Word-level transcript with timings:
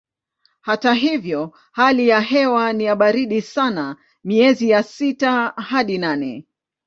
Hata 0.61 0.93
hivyo 0.93 1.53
hali 1.71 2.07
ya 2.07 2.21
hewa 2.21 2.73
ni 2.73 2.83
ya 2.83 2.95
baridi 2.95 3.41
sana 3.41 3.95
miezi 4.23 4.69
ya 4.69 4.83
sita 4.83 5.47
hadi 5.57 5.97
nane. 5.97 6.47